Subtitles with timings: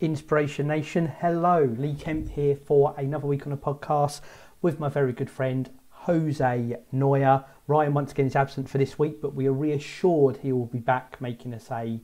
[0.00, 1.12] Inspiration Nation.
[1.20, 4.22] Hello, Lee Kemp here for another week on a podcast
[4.62, 7.44] with my very good friend Jose Noya.
[7.66, 10.78] Ryan once again is absent for this week, but we are reassured he will be
[10.78, 12.00] back making us a, I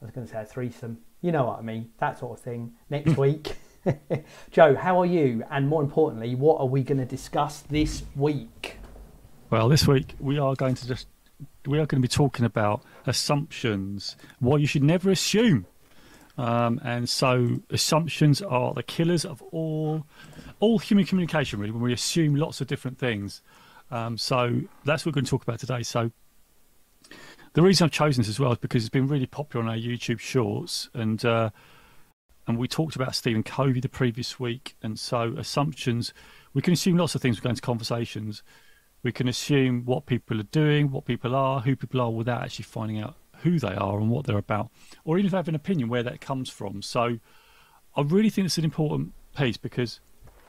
[0.00, 2.72] was going to say a threesome, you know what I mean, that sort of thing,
[2.88, 3.56] next week.
[4.52, 5.42] Joe, how are you?
[5.50, 8.76] And more importantly, what are we going to discuss this week?
[9.50, 11.08] Well, this week we are going to just
[11.66, 15.66] we are going to be talking about assumptions, why you should never assume.
[16.38, 20.06] Um, and so assumptions are the killers of all
[20.60, 21.60] all human communication.
[21.60, 23.42] Really, when we assume lots of different things.
[23.90, 25.82] Um, so that's what we're going to talk about today.
[25.82, 26.10] So
[27.52, 29.76] the reason I've chosen this as well is because it's been really popular on our
[29.76, 31.50] YouTube Shorts, and uh,
[32.46, 34.74] and we talked about Stephen Covey the previous week.
[34.82, 36.14] And so assumptions,
[36.54, 37.38] we can assume lots of things.
[37.38, 38.42] We go into conversations.
[39.02, 42.64] We can assume what people are doing, what people are, who people are, without actually
[42.64, 44.70] finding out who they are and what they're about,
[45.04, 46.82] or even if I have an opinion where that comes from.
[46.82, 47.18] So
[47.96, 50.00] I really think it's an important piece because,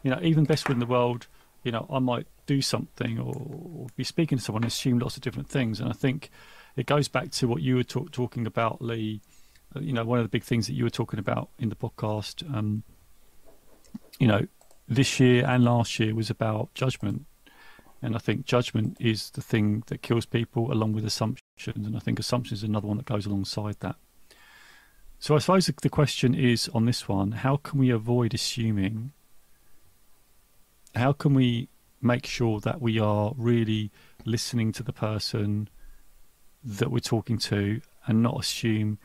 [0.04, 1.28] you know, even best in the world,
[1.64, 5.16] you know, I might do something or, or, be speaking to someone and assume lots
[5.16, 5.80] of different things.
[5.80, 6.30] And I think
[6.76, 9.22] it goes back to what you were talk, talking about, Lee.
[9.76, 11.76] Uh, you know, one of the big things that you were talking about in the
[11.76, 12.84] podcast, um,
[14.20, 14.45] you know,
[14.88, 17.26] this year and last year was about judgment
[18.04, 21.88] and I think judgment is the thing that kills people along with assumptions.
[21.88, 23.95] And I think assumptions is another one that goes alongside that.
[25.20, 29.14] So I suppose the question is on this one how can we avoid assuming?
[30.94, 31.70] How can we
[32.02, 33.90] make sure that we are really
[34.26, 35.70] listening to the person
[36.62, 39.00] that we're talking to and not assume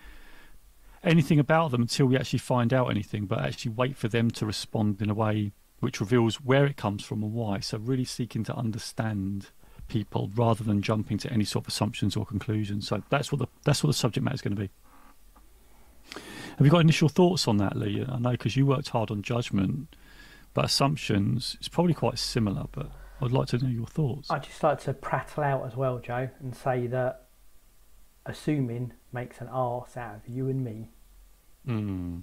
[1.04, 4.44] anything about them until we actually find out anything, but actually wait for them to
[4.44, 7.60] respond in a way which reveals where it comes from and why.
[7.60, 9.48] So really seeking to understand
[9.88, 12.88] people rather than jumping to any sort of assumptions or conclusions.
[12.88, 14.70] So that's what the that's what the subject matter is going to be.
[16.58, 18.04] Have you got initial thoughts on that, Lee?
[18.06, 19.94] I know because you worked hard on judgment,
[20.54, 22.64] but assumptions is probably quite similar.
[22.72, 22.90] But
[23.22, 24.30] I'd like to know your thoughts.
[24.30, 27.26] I'd just like to prattle out as well, Joe, and say that
[28.26, 30.90] assuming makes an arse out of you and me.
[31.66, 32.22] Mm.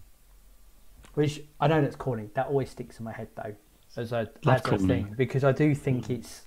[1.15, 2.29] Which I know that's corny.
[2.35, 3.55] That always sticks in my head though,
[3.97, 6.43] as a, as a thing, because I do think it's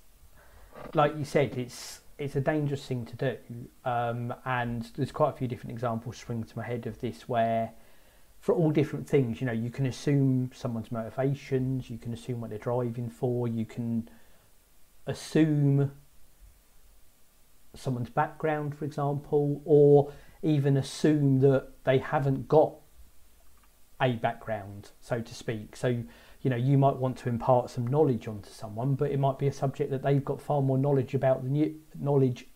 [0.94, 3.36] like you said, it's it's a dangerous thing to do.
[3.84, 7.72] Um, and there's quite a few different examples spring to my head of this where
[8.40, 12.50] for all different things, you know, you can assume someone's motivations, you can assume what
[12.50, 14.08] they're driving for, you can
[15.06, 15.92] assume
[17.74, 20.12] someone's background, for example, or
[20.42, 22.74] even assume that they haven't got
[24.00, 25.76] a background, so to speak.
[25.76, 29.38] So, you know, you might want to impart some knowledge onto someone, but it might
[29.38, 32.46] be a subject that they've got far more knowledge about than you knowledge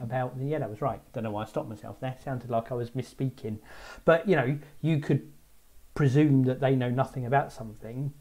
[0.00, 1.00] about yeah, that was right.
[1.12, 2.16] Don't know why I stopped myself there.
[2.22, 3.58] Sounded like I was misspeaking.
[4.04, 5.32] But you know, you could
[5.94, 8.12] presume that they know nothing about something,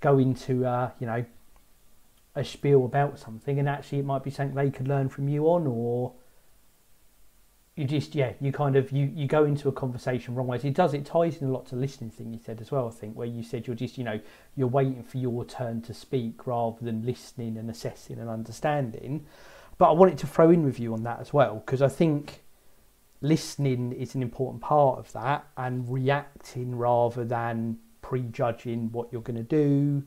[0.00, 1.24] go into uh, you know,
[2.36, 5.46] a spiel about something and actually it might be something they could learn from you
[5.46, 6.14] on or
[7.80, 10.64] you just yeah you kind of you you go into a conversation wrong ways.
[10.64, 12.90] It does it ties in a lot to listening thing you said as well i
[12.90, 14.20] think where you said you're just you know
[14.54, 19.26] you're waiting for your turn to speak rather than listening and assessing and understanding.
[19.78, 22.42] But i wanted to throw in with you on that as well because i think
[23.22, 29.36] listening is an important part of that and reacting rather than prejudging what you're going
[29.36, 30.02] to do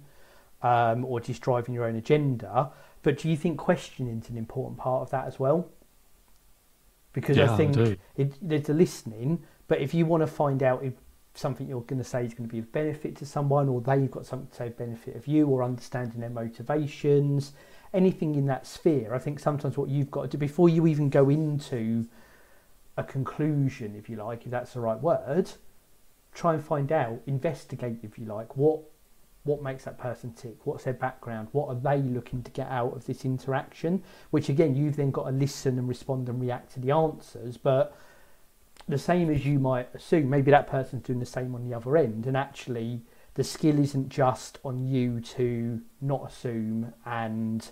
[0.61, 2.71] um, or just driving your own agenda.
[3.03, 5.69] But do you think questioning is an important part of that as well
[7.13, 9.43] because yeah, I think I it, there's a listening.
[9.67, 10.93] But if you want to find out if
[11.35, 14.11] something you're going to say is going to be of benefit to someone, or they've
[14.11, 17.53] got something to say benefit of you, or understanding their motivations,
[17.93, 21.09] anything in that sphere, I think sometimes what you've got to do before you even
[21.09, 22.07] go into
[22.97, 25.51] a conclusion, if you like, if that's the right word,
[26.33, 28.81] try and find out, investigate, if you like, what
[29.43, 32.95] what makes that person tick, what's their background, what are they looking to get out
[32.95, 36.79] of this interaction, which again, you've then got to listen and respond and react to
[36.79, 37.57] the answers.
[37.57, 37.95] But
[38.87, 41.97] the same as you might assume, maybe that person's doing the same on the other
[41.97, 43.01] end, and actually,
[43.35, 47.71] the skill isn't just on you to not assume and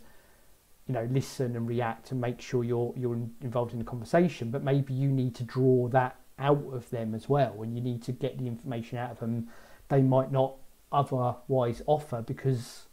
[0.87, 4.63] you know listen and react and make sure you're you're involved in the conversation but
[4.63, 8.11] maybe you need to draw that out of them as well and you need to
[8.11, 9.47] get the information out of them
[9.89, 10.55] they might not
[10.91, 12.83] otherwise offer because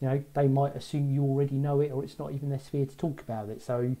[0.00, 2.86] you know they might assume you already know it or it's not even their sphere
[2.86, 3.62] to talk about it.
[3.62, 3.96] So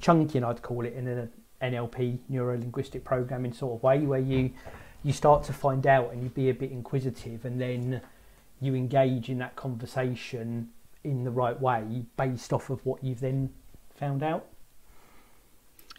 [0.00, 1.30] chunking, I'd call it in an
[1.62, 4.50] NLP neuro linguistic programming sort of way where you
[5.02, 8.00] you start to find out and you be a bit inquisitive and then
[8.60, 10.70] you engage in that conversation
[11.04, 13.50] in the right way based off of what you've then
[13.94, 14.46] found out.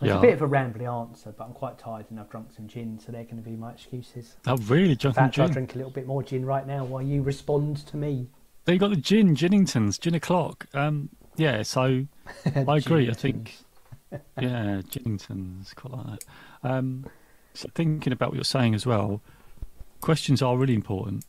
[0.02, 0.18] It's Yeah.
[0.18, 3.00] a bit of a rambly answer, but I'm quite tired and I've drunk some gin,
[3.00, 4.36] so they're going to be my excuses.
[4.46, 4.92] Oh, really?
[4.92, 5.54] In Jonathan fact, I'll Gin.
[5.54, 8.28] drink a little bit more gin right now while you respond to me.
[8.66, 10.68] There you got the gin, Ginningtons, gin o'clock.
[10.74, 12.06] Um, yeah, so
[12.68, 13.10] I agree.
[13.10, 13.56] I think,
[14.12, 16.70] yeah, Ginningtons, quite like that.
[16.70, 17.06] Um,
[17.54, 19.22] so thinking about what you're saying as well,
[20.02, 21.24] questions are really important.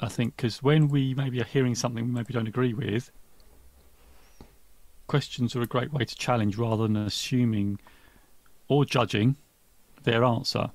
[0.00, 3.10] I think because when we maybe are hearing something we maybe don't agree with,
[5.06, 7.78] questions are a great way to challenge rather than assuming
[8.68, 9.36] or judging
[10.02, 10.70] their answer.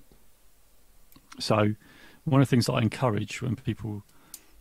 [1.39, 1.75] So,
[2.23, 4.03] one of the things that I encourage when people,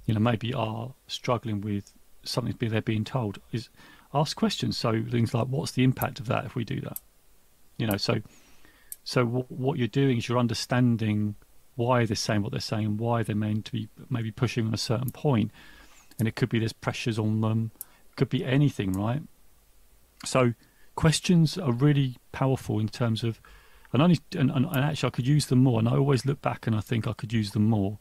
[0.07, 1.93] you know, maybe are struggling with
[2.23, 3.69] something they're being told is
[4.15, 4.77] ask questions.
[4.77, 6.99] So things like, what's the impact of that if we do that?
[7.79, 8.21] You know, so
[9.05, 11.35] so what you're doing is you're understanding
[11.77, 14.79] why they're saying what they're saying why they're meant to be maybe pushing on a
[14.79, 15.51] certain point.
[16.19, 17.71] And it could be there's pressures on them,
[18.17, 19.23] could be anything, right?
[20.25, 20.53] So
[20.95, 23.41] questions are really powerful in terms of,
[23.93, 25.79] and only and, and, actually I could use them more.
[25.79, 27.99] And I always look back and I think I could use them more.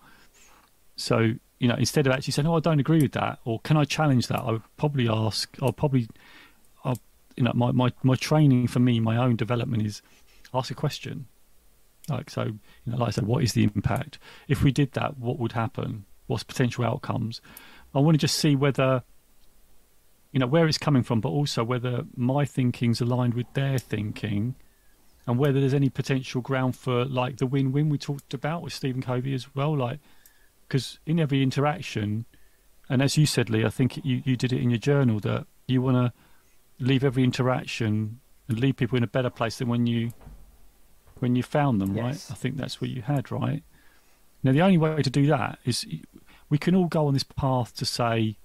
[0.96, 3.78] So you know, instead of actually saying, "Oh, I don't agree with that," or "Can
[3.78, 5.56] I challenge that?" I would probably ask.
[5.62, 6.08] I'll probably,
[6.86, 6.98] I'll,
[7.36, 10.02] you know, my, my my training for me, my own development is
[10.54, 11.28] ask a question.
[12.08, 14.20] Like so, you know, like I said, what is the impact?
[14.48, 16.06] If we did that, what would happen?
[16.28, 17.42] What's potential outcomes?
[17.94, 19.04] I want to just see whether,
[20.32, 24.56] you know, where it's coming from, but also whether my thinking's aligned with their thinking,
[25.26, 29.02] and whether there's any potential ground for like the win-win we talked about with Stephen
[29.02, 30.00] Covey as well, like
[30.68, 32.26] because in every interaction,
[32.90, 35.46] and as you said, Lee, I think you, you did it in your journal that
[35.68, 36.14] you want to
[36.84, 40.12] leave every interaction and leave people in a better place than when you
[41.20, 42.26] when you found them, right?
[42.32, 43.64] I think that's what you had, right?
[44.42, 45.86] Now, the only way to do that is
[46.50, 48.38] we can all go on this path to say,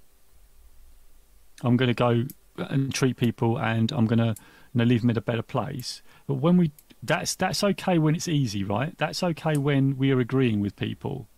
[1.64, 2.24] I'm going to go
[2.56, 4.34] and treat people and I'm going to
[4.74, 6.02] you know, leave them in a better place.
[6.26, 6.70] But when we,
[7.02, 8.96] that's, that's okay when it's easy, right?
[8.98, 11.28] That's okay when we are agreeing with people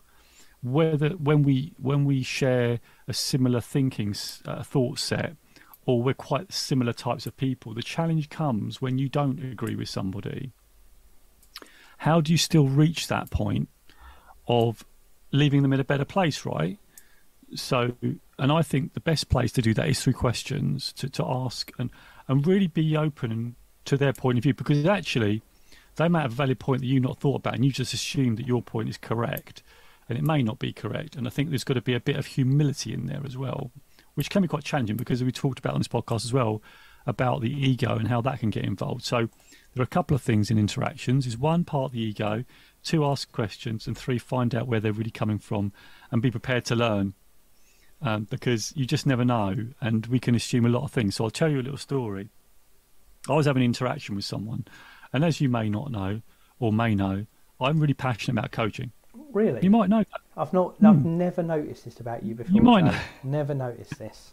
[0.67, 4.15] whether when we when we share a similar thinking
[4.47, 5.37] uh, thought set
[5.85, 9.89] or we're quite similar types of people the challenge comes when you don't agree with
[9.89, 10.53] somebody
[11.99, 13.69] how do you still reach that point
[14.49, 14.85] of
[15.31, 16.79] leaving them in a better place right
[17.55, 17.93] so
[18.39, 21.71] and i think the best place to do that is through questions to, to ask
[21.79, 21.91] and
[22.29, 23.55] and really be open
[23.85, 25.43] to their point of view because actually
[25.95, 28.37] they might have a valid point that you've not thought about and you just assume
[28.37, 29.63] that your point is correct
[30.09, 31.17] and it may not be correct.
[31.17, 33.71] And I think there's got to be a bit of humility in there as well,
[34.15, 36.63] which can be quite challenging because we talked about on this podcast as well
[37.07, 39.05] about the ego and how that can get involved.
[39.05, 39.29] So
[39.75, 42.45] there are a couple of things in interactions: is one part the ego,
[42.83, 45.73] two ask questions, and three find out where they're really coming from
[46.11, 47.15] and be prepared to learn.
[48.03, 51.17] Um, because you just never know, and we can assume a lot of things.
[51.17, 52.29] So I'll tell you a little story.
[53.29, 54.67] I was having an interaction with someone,
[55.13, 56.21] and as you may not know
[56.61, 57.27] or may know,
[57.59, 58.93] I'm really passionate about coaching.
[59.33, 59.61] Really?
[59.63, 60.21] You might know that.
[60.37, 60.77] I've not.
[60.83, 62.51] I've never noticed this about you before.
[62.51, 62.57] Hmm.
[62.57, 62.99] You might know.
[63.23, 64.33] Never noticed this.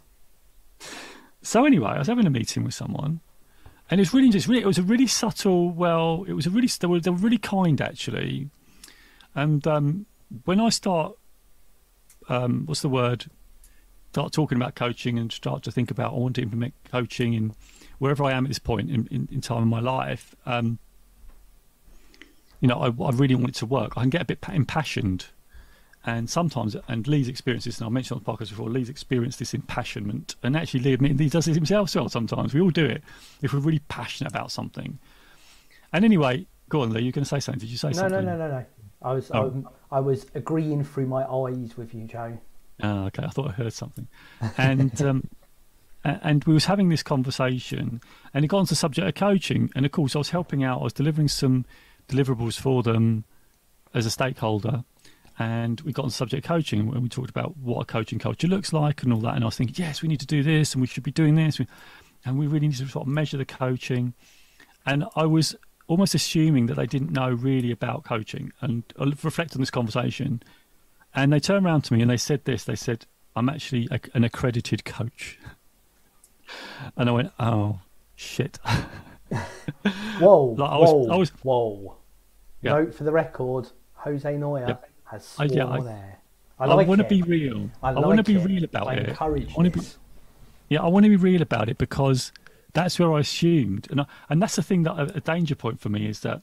[1.42, 3.20] So anyway, I was having a meeting with someone,
[3.90, 5.70] and it's really just really it was a really subtle.
[5.70, 8.50] Well, it was a really they were, they were really kind actually,
[9.34, 10.06] and um,
[10.44, 11.16] when I start,
[12.28, 13.26] um, what's the word?
[14.14, 17.52] Start talking about coaching and start to think about I want to implement coaching in
[17.98, 20.36] wherever I am at this point in, in, in time in my life.
[20.46, 20.78] Um,
[22.60, 23.96] you know, I, I really want it to work.
[23.96, 25.26] I can get a bit impassioned,
[26.06, 28.70] and sometimes, and Lee's experienced this, and I mentioned on the podcast before.
[28.70, 32.08] Lee's experienced this impassionment, and actually, Lee admitted he does it himself as well.
[32.08, 33.02] Sometimes we all do it
[33.42, 35.00] if we're really passionate about something.
[35.92, 37.02] And anyway, go on, Lee.
[37.02, 37.58] You're going to say something?
[37.58, 38.26] Did you say No, something?
[38.26, 38.66] no, no, no, no.
[39.02, 39.32] I was.
[39.34, 39.48] Oh.
[39.48, 42.38] um, I was agreeing through my eyes with you, Joe.
[42.82, 43.24] Oh, okay.
[43.24, 44.08] I thought I heard something.
[44.58, 45.28] And um,
[46.04, 48.00] and we was having this conversation,
[48.34, 49.70] and it got onto the subject of coaching.
[49.74, 50.80] And of course, I was helping out.
[50.80, 51.64] I was delivering some
[52.08, 53.24] deliverables for them
[53.94, 54.84] as a stakeholder,
[55.38, 58.18] and we got on the subject of coaching, and we talked about what a coaching
[58.18, 59.34] culture looks like and all that.
[59.34, 61.36] And I was thinking, yes, we need to do this, and we should be doing
[61.36, 61.60] this,
[62.24, 64.14] and we really need to sort of measure the coaching.
[64.84, 68.52] And I was almost assuming that they didn't know really about coaching.
[68.60, 70.42] And I reflect on this conversation,
[71.14, 72.64] and they turned around to me and they said this.
[72.64, 73.06] They said,
[73.36, 75.38] "I'm actually a, an accredited coach."
[76.96, 77.80] And I went, "Oh
[78.16, 78.58] shit!"
[80.20, 81.96] Whoa, Like, I was- whoa, I was- whoa.
[82.60, 82.72] Yeah.
[82.74, 84.90] Note for the record: Jose Noya Yep.
[85.04, 86.18] has I- sworn yeah, I- there.
[86.58, 87.68] I, I, want to be real.
[87.82, 89.08] I, want to be real about I it.
[89.08, 89.80] encourage I be-
[90.68, 92.30] Yeah, I want to be real about it because
[92.74, 95.88] that's where I assumed, and I, and that's the thing that a danger point for
[95.88, 96.42] me is that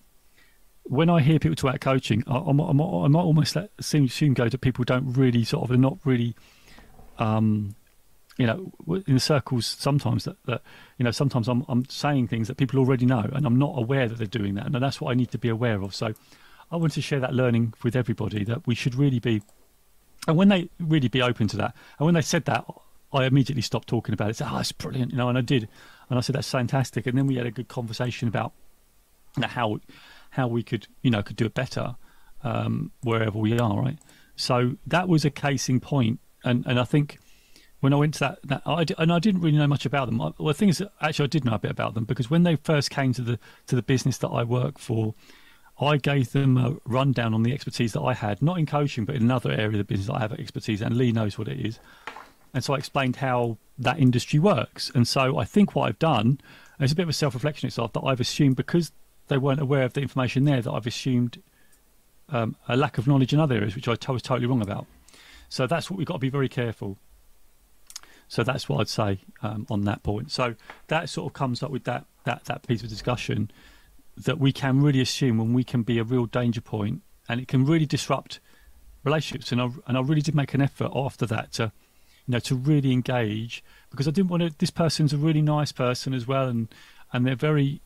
[0.84, 4.06] when I hear people talk about coaching, I, I'm, I'm, I might almost let, assume,
[4.06, 6.36] assume go to people don't really sort of they're not really
[7.20, 7.76] um,
[8.38, 8.72] you know,
[9.06, 10.62] in the circles sometimes that, that
[10.98, 14.08] you know, sometimes I'm, I'm saying things that people already know and I'm not aware
[14.08, 14.66] that they're doing that.
[14.66, 15.94] And that's what I need to be aware of.
[15.94, 16.14] So
[16.72, 19.44] I want to share that learning with everybody that we should really be,
[20.28, 22.66] and when they really be open to that, and when they said that,
[23.14, 24.38] I immediately stopped talking about it.
[24.38, 25.68] Said, "Oh, it's brilliant," you know, and I did,
[26.10, 28.54] and I said, "That's fantastic." And then we had a good conversation about
[29.42, 29.80] how
[30.32, 31.96] how we could, you know, could do it better
[32.44, 33.98] um, wherever we are, right?
[34.36, 37.20] So that was a case in point, and and I think
[37.82, 40.22] when I went to that, that I, and I didn't really know much about them.
[40.22, 42.44] I, well, the thing is, actually, I did know a bit about them because when
[42.44, 45.14] they first came to the to the business that I work for,
[45.80, 49.16] I gave them a rundown on the expertise that I had, not in coaching, but
[49.16, 51.60] in another area of the business that I have expertise, and Lee knows what it
[51.60, 51.80] is.
[52.54, 54.92] And so I explained how that industry works.
[54.94, 56.40] And so I think what I've done,
[56.80, 58.92] it's a bit of a self reflection itself, that I've assumed because
[59.32, 61.42] they weren't aware of the information there, that I've assumed
[62.28, 64.86] um, a lack of knowledge in other areas, which I was totally wrong about.
[65.48, 66.98] So that's what we've got to be very careful.
[68.28, 70.32] So that's what I'd say um, on that point.
[70.32, 70.56] So
[70.88, 73.52] that sort of comes up with that, that, that piece of discussion
[74.18, 77.48] that we can really assume when we can be a real danger point and it
[77.48, 78.42] can really disrupt
[79.06, 79.54] relationships.
[79.54, 81.72] And I, and I really did make an effort after that to
[82.28, 84.54] you know, to really engage because I didn't want to.
[84.58, 86.68] This person's a really nice person as well, and
[87.12, 87.82] and they're very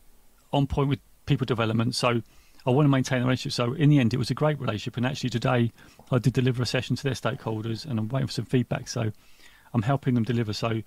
[0.52, 1.94] on point with people development.
[1.94, 2.22] So
[2.66, 3.52] I want to maintain the relationship.
[3.52, 4.96] So in the end, it was a great relationship.
[4.96, 5.72] And actually today,
[6.10, 8.88] I did deliver a session to their stakeholders, and I'm waiting for some feedback.
[8.88, 9.12] So
[9.74, 10.52] I'm helping them deliver.
[10.52, 10.82] So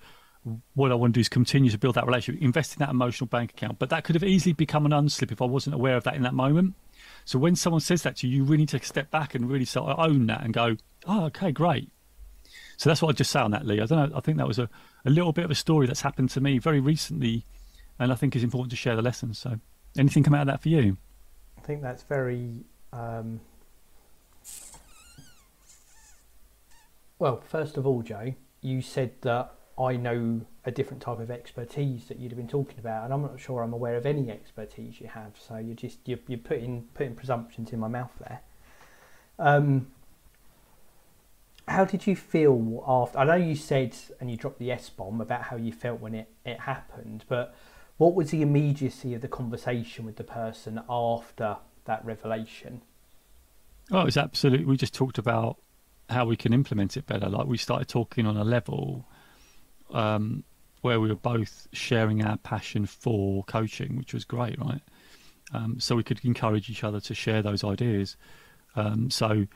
[0.74, 3.28] what I want to do is continue to build that relationship, invest in that emotional
[3.28, 3.78] bank account.
[3.78, 6.22] But that could have easily become an unslip if I wasn't aware of that in
[6.22, 6.74] that moment.
[7.24, 9.64] So when someone says that to you, you really need to step back and really
[9.64, 11.90] sort of own that and go, "Oh, okay, great."
[12.76, 13.80] So that's what I just say on that, Lee.
[13.80, 14.16] I don't know.
[14.16, 14.68] I think that was a,
[15.04, 17.44] a little bit of a story that's happened to me very recently,
[17.98, 19.38] and I think it's important to share the lessons.
[19.38, 19.60] So,
[19.98, 20.96] anything come out of that for you?
[21.58, 22.64] I think that's very.
[22.92, 23.40] Um...
[27.18, 32.06] Well, first of all, Joe, you said that I know a different type of expertise
[32.08, 35.00] that you'd have been talking about, and I'm not sure I'm aware of any expertise
[35.00, 35.32] you have.
[35.38, 38.40] So you're just you're, you're putting putting presumptions in my mouth there.
[39.38, 39.88] Um,
[41.66, 43.18] how did you feel after?
[43.18, 46.14] I know you said and you dropped the S bomb about how you felt when
[46.14, 47.54] it, it happened, but
[48.00, 52.80] what was the immediacy of the conversation with the person after that revelation?
[53.90, 54.64] Oh, it was absolutely.
[54.64, 55.58] We just talked about
[56.08, 57.28] how we can implement it better.
[57.28, 59.06] Like we started talking on a level
[59.90, 60.44] um,
[60.80, 64.80] where we were both sharing our passion for coaching, which was great, right?
[65.52, 68.16] Um, so we could encourage each other to share those ideas.
[68.76, 69.46] Um, so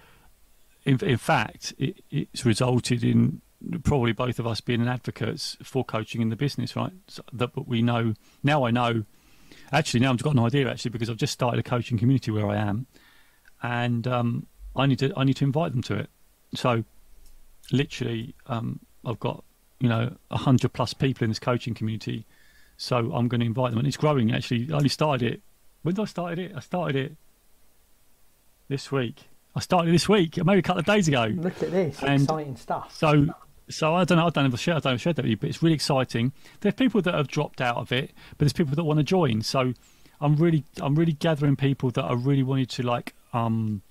[0.84, 3.40] in, in fact, it, it's resulted in
[3.82, 6.92] probably both of us being advocates for coaching in the business, right?
[7.08, 8.64] So that we know now.
[8.64, 9.04] I know.
[9.72, 12.46] Actually, now I've got an idea actually because I've just started a coaching community where
[12.46, 12.86] I am,
[13.62, 16.10] and um, I need to I need to invite them to it.
[16.54, 16.84] So,
[17.72, 19.44] literally, um, I've got
[19.80, 22.26] you know a hundred plus people in this coaching community,
[22.76, 24.32] so I'm going to invite them, and it's growing.
[24.32, 25.42] Actually, I only started it.
[25.82, 26.52] When did I started it?
[26.56, 27.16] I started it
[28.68, 29.24] this week.
[29.56, 31.26] I started this week, maybe a couple of days ago.
[31.36, 32.94] Look at this, and exciting stuff.
[32.96, 33.28] So,
[33.68, 34.26] so I don't know.
[34.26, 36.32] I don't know if I shared, don't share that with you, but it's really exciting.
[36.60, 39.42] There's people that have dropped out of it, but there's people that want to join.
[39.42, 39.74] So,
[40.20, 43.82] I'm really, I'm really gathering people that are really wanting to like, um,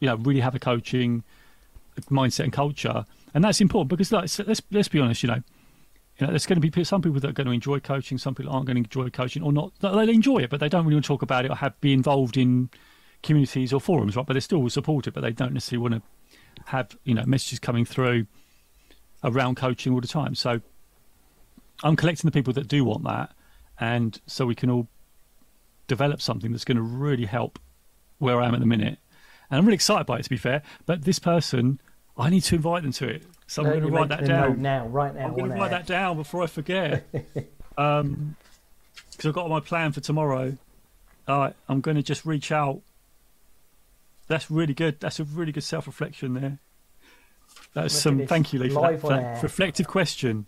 [0.00, 1.24] you know, really have a coaching
[2.10, 5.42] mindset and culture, and that's important because like, let's let's be honest, you know.
[6.18, 8.36] You know, there's going to be some people that are going to enjoy coaching, some
[8.36, 9.72] people aren't going to enjoy coaching, or not.
[9.80, 11.92] They'll enjoy it, but they don't really want to talk about it or have be
[11.92, 12.70] involved in
[13.24, 14.24] communities or forums, right?
[14.24, 16.02] But they still support it, but they don't necessarily want to
[16.66, 18.26] have you know messages coming through
[19.24, 20.34] around coaching all the time.
[20.34, 20.60] So
[21.82, 23.32] I'm collecting the people that do want that,
[23.80, 24.86] and so we can all
[25.86, 27.58] develop something that's going to really help
[28.18, 28.98] where I am at the minute.
[29.50, 30.62] And I'm really excited by it, to be fair.
[30.86, 31.80] But this person,
[32.16, 34.86] I need to invite them to it, so I'm going to write that down now,
[34.86, 35.26] right now.
[35.26, 37.04] I'm going to write that down before I forget.
[37.78, 38.36] um,
[39.10, 40.56] because I've got my plan for tomorrow.
[41.26, 42.82] All right, I'm going to just reach out
[44.26, 45.00] that's really good.
[45.00, 46.58] That's a really good self reflection there.
[47.74, 48.26] That's some.
[48.26, 50.46] Thank you, Lee, for that, for that reflective question.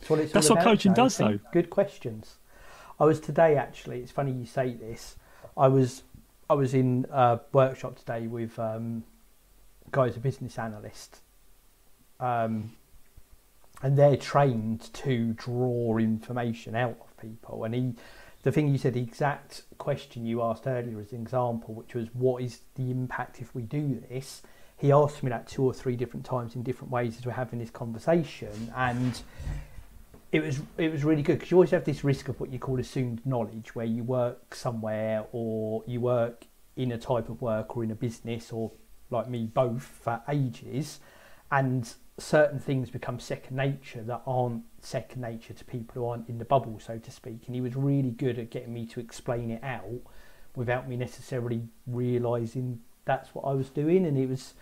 [0.00, 1.38] That's what, That's what coaching does, though.
[1.52, 2.36] Good questions.
[2.98, 4.00] I was today actually.
[4.00, 5.16] It's funny you say this.
[5.56, 6.02] I was
[6.48, 9.04] I was in a workshop today with um,
[9.90, 11.20] guys, a business analyst,
[12.18, 12.72] um,
[13.82, 17.64] and they're trained to draw information out of people.
[17.64, 17.94] And he
[18.42, 22.08] the thing you said, the exact question you asked earlier as an example, which was
[22.14, 24.42] what is the impact if we do this?
[24.80, 27.58] He asked me that two or three different times in different ways as we're having
[27.58, 29.20] this conversation, and
[30.32, 32.58] it was it was really good because you always have this risk of what you
[32.58, 36.46] call assumed knowledge, where you work somewhere or you work
[36.76, 38.72] in a type of work or in a business or
[39.10, 41.00] like me both for ages,
[41.50, 46.38] and certain things become second nature that aren't second nature to people who aren't in
[46.38, 47.42] the bubble, so to speak.
[47.46, 50.00] And he was really good at getting me to explain it out
[50.54, 54.06] without me necessarily realizing that's what I was doing.
[54.06, 54.54] And it was,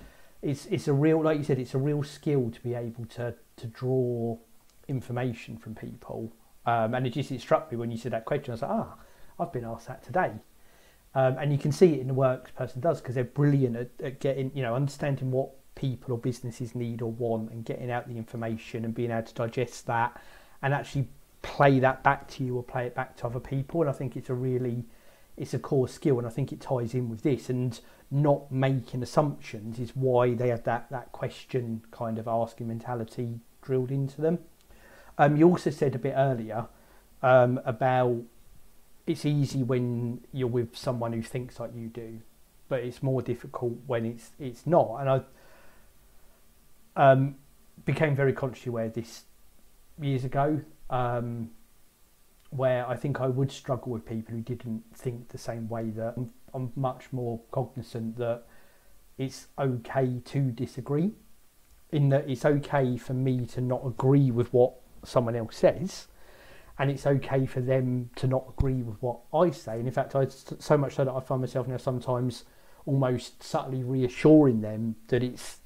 [0.42, 3.34] it's it's a real, like you said, it's a real skill to be able to
[3.56, 4.36] to draw
[4.86, 6.32] information from people.
[6.66, 8.52] Um, and it just it struck me when you said that question.
[8.52, 8.94] I was like, ah,
[9.38, 10.32] I've been asked that today.
[11.14, 13.76] Um, and you can see it in the work a person does because they're brilliant
[13.76, 17.90] at, at getting, you know, understanding what people or businesses need or want and getting
[17.90, 20.20] out the information and being able to digest that
[20.62, 21.08] and actually
[21.42, 23.80] play that back to you or play it back to other people.
[23.80, 24.84] And I think it's a really,
[25.38, 27.78] it's a core skill and I think it ties in with this and
[28.10, 33.90] not making assumptions is why they have that, that question kind of asking mentality drilled
[33.90, 34.38] into them.
[35.18, 36.66] Um, you also said a bit earlier
[37.22, 38.22] um, about
[39.06, 42.20] it's easy when you're with someone who thinks like you do,
[42.68, 44.98] but it's more difficult when it's it's not.
[45.00, 45.10] And
[46.96, 47.36] I um,
[47.84, 49.24] became very consciously aware of this
[50.00, 51.50] years ago, um,
[52.50, 55.90] where I think I would struggle with people who didn't think the same way.
[55.90, 58.44] That I'm, I'm much more cognizant that
[59.16, 61.12] it's okay to disagree,
[61.90, 64.74] in that it's okay for me to not agree with what
[65.04, 66.08] someone else says
[66.78, 69.78] and it's okay for them to not agree with what I say.
[69.78, 72.44] And in fact, I so much so that I find myself now sometimes
[72.86, 75.58] almost subtly reassuring them that it's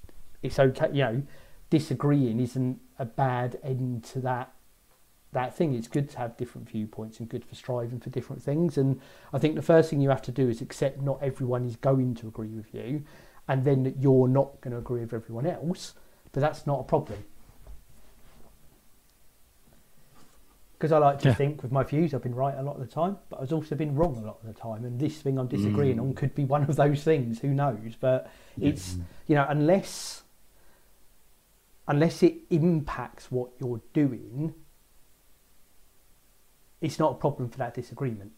[0.43, 0.89] it's okay.
[0.93, 1.23] You know,
[1.69, 4.53] disagreeing isn't a bad end to that
[5.33, 5.75] that thing.
[5.75, 8.77] It's good to have different viewpoints and good for striving for different things.
[8.77, 9.01] And
[9.33, 12.15] I think the first thing you have to do is accept not everyone is going
[12.17, 13.05] to agree with you,
[13.49, 15.95] and then that you're not going to agree with everyone else.
[16.33, 17.25] But that's not a problem
[20.83, 21.35] because I like to yeah.
[21.35, 23.77] think with my views I've been right a lot of the time, but I've also
[23.77, 24.85] been wrong a lot of the time.
[24.85, 26.01] And this thing I'm disagreeing mm.
[26.01, 27.39] on could be one of those things.
[27.39, 27.95] Who knows?
[28.01, 28.29] But
[28.61, 28.97] it's
[29.29, 30.25] you know unless
[31.87, 34.55] unless it impacts what you're doing,
[36.83, 38.33] it's not a problem for that disagreement,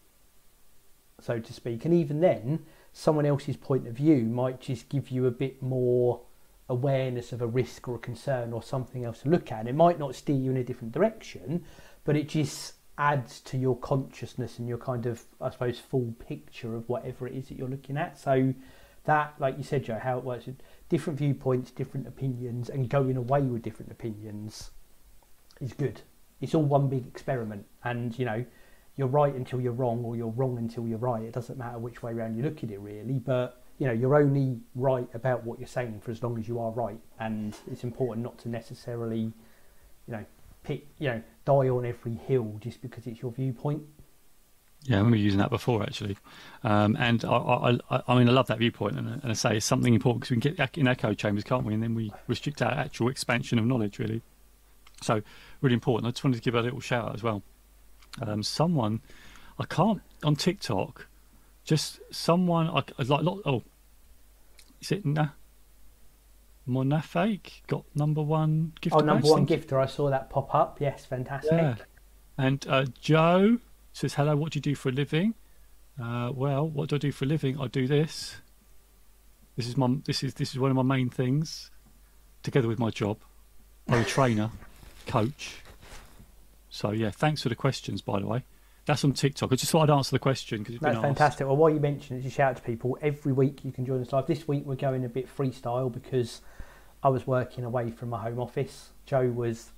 [1.19, 1.83] so to speak.
[1.83, 6.21] And even then, someone else's point of view might just give you a bit more
[6.69, 9.67] awareness of a risk or a concern or something else to look at.
[9.67, 11.65] It might not steer you in a different direction,
[12.05, 16.75] but it just adds to your consciousness and your kind of, I suppose, full picture
[16.75, 18.17] of whatever it is that you're looking at.
[18.17, 18.53] So
[19.03, 20.57] that, like you said, Joe, how it works with
[20.89, 24.71] different viewpoints, different opinions, and going away with different opinions
[25.59, 26.01] is good.
[26.41, 28.45] It's all one big experiment, and you know,
[28.97, 31.23] you're right until you're wrong, or you're wrong until you're right.
[31.23, 33.19] It doesn't matter which way around you look at it, really.
[33.19, 36.59] But you know, you're only right about what you're saying for as long as you
[36.59, 39.31] are right, and it's important not to necessarily,
[40.07, 40.25] you know,
[40.63, 43.83] pick, you know, die on every hill just because it's your viewpoint.
[44.83, 46.15] Yeah, I remember using that before actually,
[46.63, 47.35] um, and I,
[47.89, 50.35] I, I, mean I love that viewpoint, and, and I say it's something important because
[50.35, 51.73] we can get in echo chambers, can't we?
[51.73, 54.21] And then we restrict our actual expansion of knowledge, really.
[55.01, 55.21] So
[55.65, 56.07] really important.
[56.07, 57.43] I just wanted to give a little shout out as well.
[58.21, 59.01] Um, someone,
[59.59, 61.07] I can't on TikTok,
[61.65, 63.25] just someone I, I like.
[63.45, 63.63] Oh,
[64.79, 65.29] is it nah?
[66.67, 68.93] Monafake got number one gifter.
[68.93, 69.81] Oh, number one gifter.
[69.81, 70.79] I saw that pop up.
[70.79, 71.51] Yes, fantastic.
[71.51, 71.75] Yeah.
[72.37, 73.59] And uh, Joe
[73.93, 75.35] says, "Hello, what do you do for a living?"
[76.01, 77.59] Uh, well, what do I do for a living?
[77.59, 78.37] I do this.
[79.55, 81.71] This is my this is this is one of my main things,
[82.43, 83.17] together with my job.
[83.87, 84.49] I'm a trainer,
[85.05, 85.57] coach.
[86.69, 88.43] So yeah, thanks for the questions, by the way.
[88.85, 89.51] That's on TikTok.
[89.51, 91.47] I just thought I'd answer the question because that's fantastic.
[91.47, 93.65] Well, while you mentioned it, you shout out to people every week.
[93.65, 94.27] You can join us live.
[94.27, 96.41] This week we're going a bit freestyle because
[97.01, 98.89] I was working away from my home office.
[99.05, 99.71] Joe was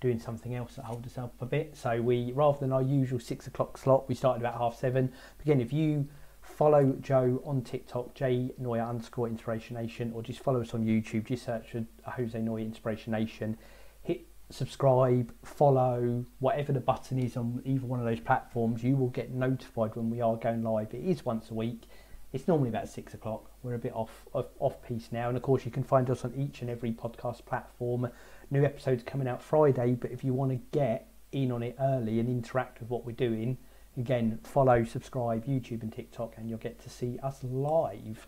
[0.00, 1.76] doing something else that held us up a bit.
[1.76, 5.12] So we, rather than our usual six o'clock slot, we started about half seven.
[5.40, 6.08] Again, if you
[6.40, 11.26] follow Joe on TikTok, J Noya underscore Inspiration Nation, or just follow us on YouTube,
[11.26, 13.56] just search for Jose Noya Inspiration Nation.
[14.02, 19.08] Hit subscribe, follow, whatever the button is on either one of those platforms, you will
[19.08, 20.92] get notified when we are going live.
[20.92, 21.84] It is once a week.
[22.32, 23.50] It's normally about six o'clock.
[23.62, 26.24] We're a bit off, off off piece now, and of course you can find us
[26.24, 28.08] on each and every podcast platform.
[28.50, 32.20] New episodes coming out Friday, but if you want to get in on it early
[32.20, 33.58] and interact with what we're doing,
[33.96, 38.26] again follow, subscribe, YouTube and TikTok, and you'll get to see us live.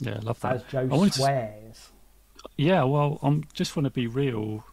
[0.00, 0.54] Yeah, I love that.
[0.56, 1.90] As Joe swears.
[2.36, 2.42] To...
[2.56, 4.64] Yeah, well, I am just want to be real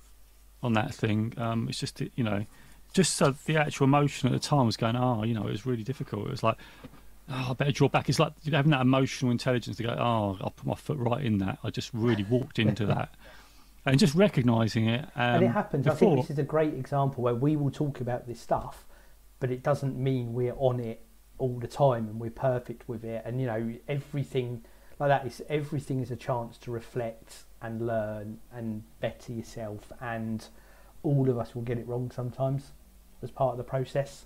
[0.65, 1.33] on that thing.
[1.37, 2.45] Um, it's just you know,
[2.93, 4.95] just so the actual emotion at the time was going.
[4.95, 6.27] Oh, you know, it was really difficult.
[6.27, 6.57] It was like
[7.29, 8.09] oh, I better draw back.
[8.09, 11.39] It's like having that emotional intelligence to go, oh, I'll put my foot right in
[11.39, 11.59] that.
[11.63, 13.13] I just really walked into that.
[13.85, 15.05] And just recognizing it.
[15.15, 15.85] Um, and it happens.
[15.85, 18.85] Before, I think this is a great example where we will talk about this stuff,
[19.39, 21.05] but it doesn't mean we're on it
[21.37, 23.21] all the time and we're perfect with it.
[23.25, 24.65] And, you know, everything,
[24.99, 25.25] like that.
[25.25, 29.91] It's everything is a chance to reflect and learn and better yourself.
[30.01, 30.45] And
[31.03, 32.71] all of us will get it wrong sometimes
[33.21, 34.25] as part of the process.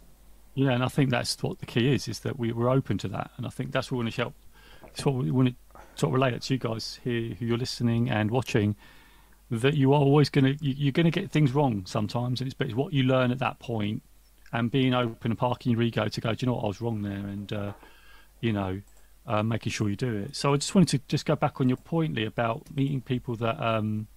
[0.56, 3.08] Yeah, and I think that's what the key is: is that we, we're open to
[3.10, 4.34] that, and I think that's what we want to help.
[4.88, 5.56] It's what we want to
[5.96, 8.76] sort of relate it to you guys here, who you're listening and watching.
[9.52, 12.48] That you are always going to you, are going to get things wrong sometimes, and
[12.48, 14.04] it's but it's what you learn at that point,
[14.52, 16.34] and being open and parking your ego to go.
[16.34, 17.74] Do you know what I was wrong there, and uh,
[18.42, 18.82] you know,
[19.30, 20.36] uh, making sure you do it.
[20.36, 23.36] So I just wanted to just go back on your point, Lee, about meeting people
[23.36, 24.08] that um,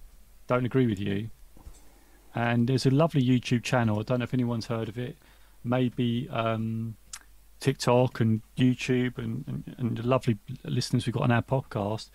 [0.47, 1.29] don't agree with you.
[2.33, 3.99] And there's a lovely YouTube channel.
[3.99, 5.17] I don't know if anyone's heard of it.
[5.63, 6.95] Maybe um,
[7.59, 12.09] TikTok and YouTube and, and, and, the lovely listeners we've got on our podcast.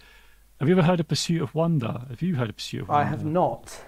[0.59, 2.01] Have you ever heard of Pursuit of Wonder?
[2.11, 3.07] Have you heard of Pursuit of Wonder?
[3.07, 3.81] I have not.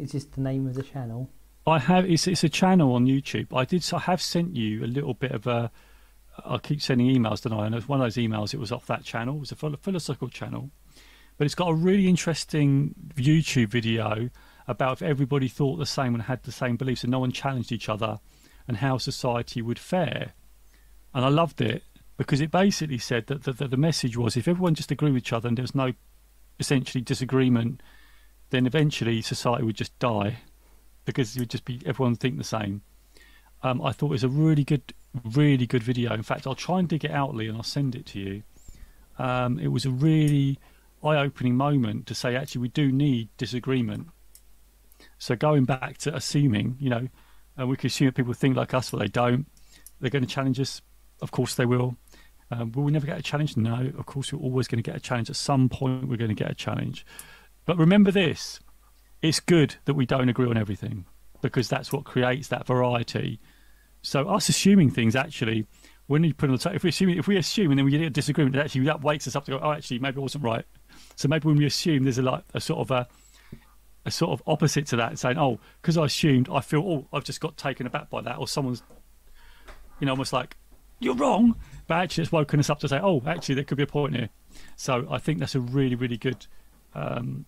[0.00, 1.28] Is this the name of the channel?
[1.66, 2.08] I have.
[2.08, 3.48] It's it's a channel on YouTube.
[3.56, 3.84] I did.
[3.92, 5.72] I have sent you a little bit of a
[6.44, 7.66] I keep sending emails, don't I?
[7.66, 9.36] And one of those emails, it was off that channel.
[9.36, 10.70] It was a philosophical channel,
[11.36, 14.30] but it's got a really interesting YouTube video
[14.66, 17.72] about if everybody thought the same and had the same beliefs and no one challenged
[17.72, 18.18] each other,
[18.66, 20.32] and how society would fare.
[21.12, 21.82] And I loved it
[22.16, 25.22] because it basically said that the, the, the message was if everyone just agreed with
[25.22, 25.92] each other and there was no
[26.58, 27.82] essentially disagreement,
[28.50, 30.38] then eventually society would just die
[31.04, 32.82] because it would just be everyone think the same.
[33.64, 34.92] Um, I thought it was a really good
[35.24, 36.12] really good video.
[36.12, 38.42] In fact, I'll try and dig it out, Lee, and I'll send it to you.
[39.18, 40.58] Um, it was a really
[41.02, 44.08] eye-opening moment to say, actually, we do need disagreement.
[45.18, 47.08] So going back to assuming, you know,
[47.64, 49.46] we can assume that people think like us, but they don't.
[50.00, 50.82] They're going to challenge us.
[51.22, 51.96] Of course, they will.
[52.50, 53.56] Um, will we never get a challenge?
[53.56, 53.92] No.
[53.96, 55.30] Of course, we're always going to get a challenge.
[55.30, 57.06] At some point, we're going to get a challenge.
[57.64, 58.60] But remember this:
[59.22, 61.06] it's good that we don't agree on everything
[61.40, 63.38] because that's what creates that variety
[64.04, 65.66] so us assuming things actually,
[66.06, 67.90] when you put on the table, if we assume if we assume and then we
[67.90, 70.44] get a disagreement, actually that wakes us up to go, oh, actually maybe I wasn't
[70.44, 70.64] right.
[71.16, 73.08] So maybe when we assume, there's a like a sort of a
[74.04, 77.24] a sort of opposite to that, saying, oh, because I assumed, I feel, oh, I've
[77.24, 78.82] just got taken aback by that, or someone's,
[79.98, 80.58] you know, almost like
[80.98, 83.84] you're wrong, but actually it's woken us up to say, oh, actually there could be
[83.84, 84.28] a point here.
[84.76, 86.46] So I think that's a really really good
[86.94, 87.46] um,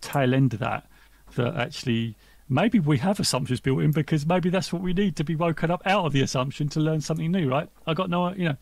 [0.00, 0.88] tail end of that.
[1.34, 2.14] That actually
[2.52, 5.70] maybe we have assumptions built in because maybe that's what we need to be woken
[5.70, 7.68] up out of the assumption to learn something new, right?
[7.86, 8.56] I got no, you know,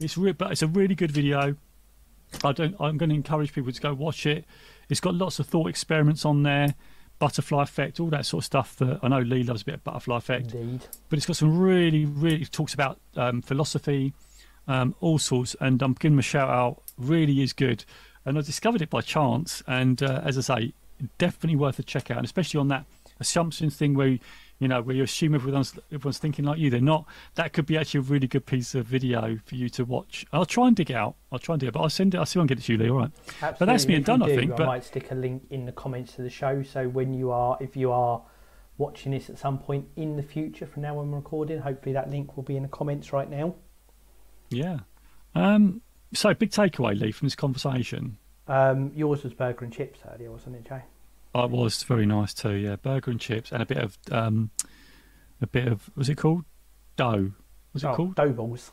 [0.00, 1.56] it's re- but it's a really good video.
[2.42, 2.74] I don't.
[2.80, 4.44] I'm going to encourage people to go watch it.
[4.88, 6.74] It's got lots of thought experiments on there,
[7.18, 8.76] butterfly effect, all that sort of stuff.
[8.76, 10.52] That I know Lee loves a bit of butterfly effect.
[10.54, 10.86] Indeed.
[11.08, 14.14] But it's got some really, really talks about um, philosophy,
[14.66, 16.82] um, all sorts, and I'm giving him a shout out.
[16.98, 17.84] Really is good,
[18.24, 19.62] and I discovered it by chance.
[19.66, 20.72] And uh, as I say,
[21.18, 22.84] definitely worth a check out, and especially on that
[23.20, 24.18] assumptions thing where
[24.58, 26.70] you know where you assume everyone's everyone's thinking like you.
[26.70, 27.06] They're not.
[27.34, 30.24] That could be actually a really good piece of video for you to watch.
[30.32, 31.16] I'll try and dig it out.
[31.32, 32.18] I'll try and do it, but I'll send it.
[32.18, 32.90] I'll see if I can get it to you, Lee.
[32.90, 33.10] All right.
[33.26, 33.56] Absolutely.
[33.58, 34.20] But that's me and done.
[34.20, 34.52] Do, I think.
[34.52, 37.30] I but might stick a link in the comments to the show, so when you
[37.30, 38.22] are, if you are
[38.78, 42.10] watching this at some point in the future from now when we're recording, hopefully that
[42.10, 43.54] link will be in the comments right now.
[44.50, 44.80] Yeah.
[45.34, 45.80] Um.
[46.12, 48.18] So big takeaway, Lee, from this conversation.
[48.46, 50.82] Um, yours was burger and chips earlier, wasn't it, Jay?
[51.34, 52.52] It was very nice too.
[52.52, 54.50] Yeah, burger and chips and a bit of um,
[55.40, 56.44] a bit of was it called
[56.96, 57.32] dough?
[57.72, 58.72] Was it oh, called dough balls?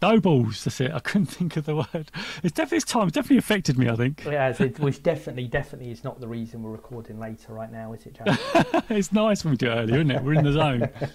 [0.00, 0.64] Dough balls.
[0.64, 0.90] That's it.
[0.90, 2.10] I couldn't think of the word.
[2.42, 3.08] It's definitely this time.
[3.08, 3.88] It's definitely affected me.
[3.88, 4.24] I think.
[4.24, 8.06] Yeah, it, which definitely, definitely is not the reason we're recording later right now, is
[8.06, 8.84] it, Jack?
[8.90, 10.22] it's nice when we do it earlier, isn't it?
[10.22, 10.80] We're in the zone.
[11.00, 11.08] yeah,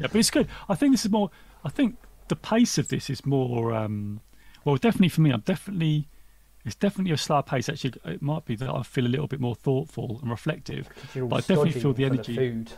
[0.00, 0.48] but it's good.
[0.68, 1.30] I think this is more.
[1.64, 1.96] I think
[2.28, 3.74] the pace of this is more.
[3.74, 4.20] Um,
[4.64, 6.08] well, definitely for me, I'm definitely
[6.64, 7.68] it's definitely a slower pace.
[7.68, 10.88] Actually, it might be that I feel a little bit more thoughtful and reflective.
[11.14, 12.34] But I definitely feel the energy.
[12.34, 12.72] The food.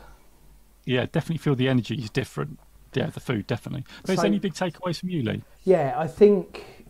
[0.86, 2.58] Yeah, definitely feel the energy is different.
[2.94, 3.84] Yeah, the food definitely.
[4.02, 5.42] But so, is there any big takeaways from you, Lee?
[5.64, 6.86] Yeah, I think,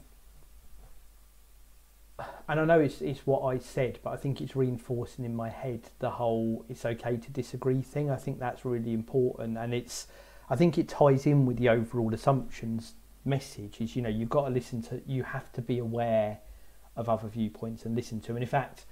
[2.49, 5.49] and I know it's it's what I said, but I think it's reinforcing in my
[5.49, 8.11] head the whole "it's okay to disagree" thing.
[8.11, 10.07] I think that's really important, and it's
[10.49, 13.81] I think it ties in with the overall assumptions message.
[13.81, 16.39] Is you know you've got to listen to, you have to be aware
[16.97, 18.33] of other viewpoints and listen to.
[18.33, 18.85] And in fact,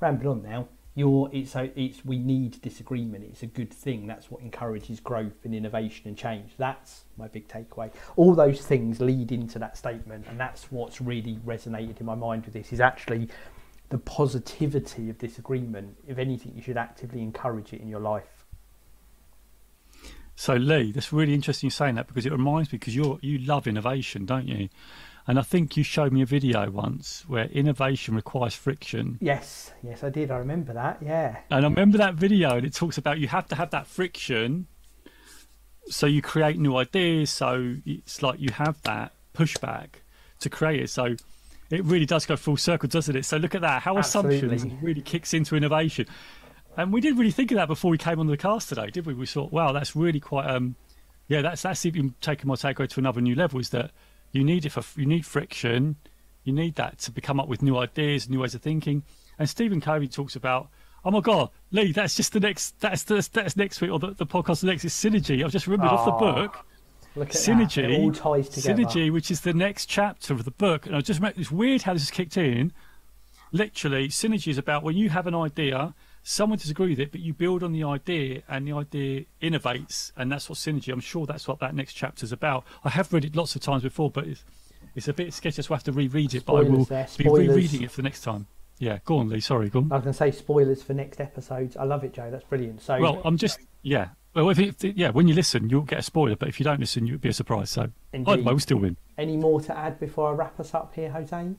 [0.00, 3.24] rambling on now, you're, it's, it's we need disagreement.
[3.24, 4.06] It's a good thing.
[4.06, 6.52] That's what encourages growth and innovation and change.
[6.58, 7.92] That's my big takeaway.
[8.16, 12.44] All those things lead into that statement, and that's what's really resonated in my mind
[12.44, 12.72] with this.
[12.72, 13.28] Is actually
[13.90, 15.96] the positivity of disagreement.
[16.08, 18.46] If anything, you should actively encourage it in your life.
[20.34, 23.66] So Lee, that's really interesting saying that because it reminds me because you you love
[23.66, 24.70] innovation, don't you?
[25.26, 29.18] And I think you showed me a video once where innovation requires friction.
[29.20, 30.30] Yes, yes, I did.
[30.30, 30.98] I remember that.
[31.00, 31.36] Yeah.
[31.50, 34.66] And I remember that video, and it talks about you have to have that friction,
[35.88, 37.30] so you create new ideas.
[37.30, 39.88] So it's like you have that pushback
[40.40, 40.90] to create it.
[40.90, 41.16] So
[41.70, 43.24] it really does go full circle, doesn't it?
[43.24, 43.82] So look at that.
[43.82, 44.38] How Absolutely.
[44.38, 46.06] assumptions really kicks into innovation.
[46.76, 49.06] And we didn't really think of that before we came on the cast today, did
[49.06, 49.14] we?
[49.14, 50.76] We thought, wow, that's really quite um
[51.28, 53.92] yeah, that's that's even taking my takeaway to another new level is that
[54.32, 55.96] you need it for you need friction,
[56.44, 59.02] you need that to come up with new ideas, new ways of thinking.
[59.38, 60.68] And Stephen Covey talks about,
[61.04, 64.12] oh my god, Lee, that's just the next that's the, that's next week or the,
[64.12, 65.44] the podcast the next is synergy.
[65.44, 66.66] I've just remembered off the ah, book
[67.16, 67.90] Look at synergy That.
[67.90, 68.84] It all ties together.
[68.84, 71.82] synergy which is the next chapter of the book and i just remember it's weird
[71.82, 72.72] how this has kicked in
[73.52, 77.32] literally synergy is about when you have an idea someone disagrees with it but you
[77.32, 81.48] build on the idea and the idea innovates and that's what synergy i'm sure that's
[81.48, 84.26] what that next chapter is about i have read it lots of times before but
[84.26, 84.44] it's,
[84.94, 87.28] it's a bit sketchy so i have to reread it but i will there, be
[87.28, 88.46] rereading it for the next time
[88.78, 91.20] yeah go on lee sorry go on I was going to say spoilers for next
[91.20, 91.76] episodes.
[91.76, 92.30] I love it, Joe.
[92.30, 92.80] That's brilliant.
[92.80, 96.02] So, well i'm just yeah well if, it, yeah when you listen you'll get a
[96.02, 98.26] spoiler but if you don't listen you'll be a surprise so Indeed.
[98.26, 101.54] way we'll still win any more to add before I wrap us up here, Jose?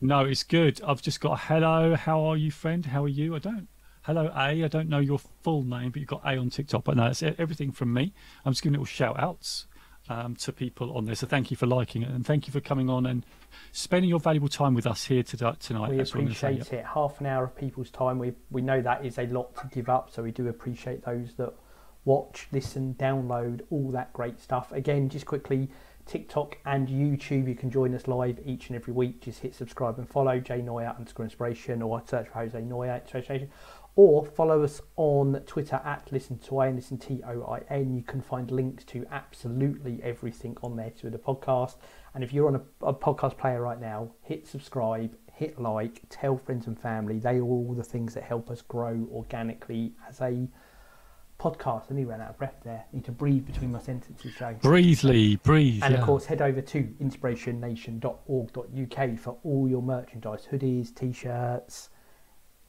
[0.00, 0.80] No, it's good.
[0.82, 1.96] I've just got a hello.
[1.96, 2.86] How are you, friend?
[2.86, 3.34] How are you?
[3.34, 3.68] I don't.
[4.02, 4.64] Hello, A.
[4.64, 6.84] I don't know your full name, but you've got A on TikTok.
[6.84, 8.12] But no, that's everything from me.
[8.44, 9.66] I'm just giving little shout outs
[10.08, 11.14] um, to people on there.
[11.14, 13.24] So thank you for liking it and thank you for coming on and
[13.72, 15.90] spending your valuable time with us here today, tonight.
[15.90, 16.84] We That's what say, appreciate it.
[16.84, 18.18] Half an hour of people's time.
[18.18, 21.34] We we know that is a lot to give up, so we do appreciate those
[21.34, 21.52] that
[22.04, 24.72] watch, listen, download, all that great stuff.
[24.72, 25.68] Again, just quickly,
[26.06, 27.46] TikTok and YouTube.
[27.46, 29.20] You can join us live each and every week.
[29.20, 33.50] Just hit subscribe and follow Jay Noya underscore inspiration or search for Jose Noya inspiration.
[33.96, 37.94] Or follow us on Twitter at listen to I and listen T O I N.
[37.94, 41.76] You can find links to absolutely everything on there to the podcast.
[42.14, 46.38] And if you're on a, a podcast player right now, hit subscribe, hit like, tell
[46.38, 47.18] friends and family.
[47.18, 50.48] They are all the things that help us grow organically as a
[51.40, 51.90] podcast.
[51.90, 52.84] I nearly ran out of breath there.
[52.92, 54.54] need to breathe between my sentences, Joe.
[54.62, 55.34] Breathe, Lee.
[55.36, 55.82] Breathe.
[55.82, 56.00] And yeah.
[56.00, 61.88] of course, head over to inspirationnation.org.uk for all your merchandise, hoodies, t-shirts,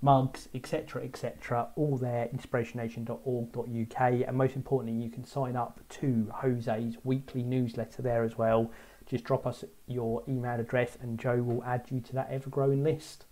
[0.02, 1.70] mugs, etc., etc.
[1.76, 4.02] All there, inspirationnation.org.uk.
[4.28, 8.72] And most importantly, you can sign up to Jose's weekly newsletter there as well.
[9.06, 13.26] Just drop us your email address, and Joe will add you to that ever-growing list.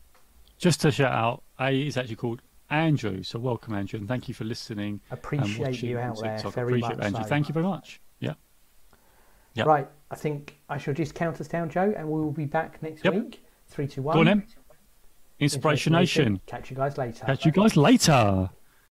[0.58, 3.24] Just to shout out, A is actually called Andrew.
[3.24, 5.00] So welcome, Andrew, and thank you for listening.
[5.10, 6.54] and Appreciate you out there TikTok.
[6.54, 7.06] very Appreciate much.
[7.06, 7.24] Andrew.
[7.24, 7.30] so.
[7.30, 8.02] Thank you very much.
[8.20, 8.34] Yeah.
[9.56, 9.66] Yep.
[9.68, 12.82] Right, I think I shall just count us down, Joe, and we will be back
[12.84, 13.14] next Yep.
[13.14, 13.46] week.
[13.68, 14.16] Three, two, one.
[14.16, 14.44] Go on then.
[15.40, 16.42] Inspiration Nation.
[16.46, 17.26] Catch you guys later.
[17.26, 18.50] Catch you guys later.